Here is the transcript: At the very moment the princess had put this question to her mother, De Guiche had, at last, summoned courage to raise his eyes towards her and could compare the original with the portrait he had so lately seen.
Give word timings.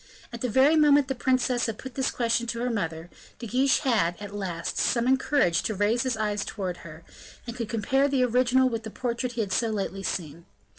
At 0.33 0.41
the 0.41 0.49
very 0.49 0.75
moment 0.75 1.09
the 1.09 1.13
princess 1.13 1.67
had 1.67 1.77
put 1.77 1.93
this 1.93 2.09
question 2.09 2.47
to 2.47 2.59
her 2.61 2.71
mother, 2.71 3.07
De 3.37 3.45
Guiche 3.45 3.81
had, 3.81 4.15
at 4.19 4.33
last, 4.33 4.79
summoned 4.79 5.19
courage 5.19 5.61
to 5.61 5.75
raise 5.75 6.01
his 6.01 6.17
eyes 6.17 6.43
towards 6.43 6.79
her 6.79 7.03
and 7.45 7.55
could 7.55 7.69
compare 7.69 8.07
the 8.07 8.23
original 8.23 8.67
with 8.67 8.81
the 8.81 8.89
portrait 8.89 9.33
he 9.33 9.41
had 9.41 9.53
so 9.53 9.67
lately 9.69 10.01
seen. 10.01 10.45